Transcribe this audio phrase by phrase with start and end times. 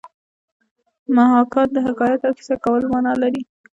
[1.15, 3.41] محاکات د حکایت او کیسه کولو مانا لري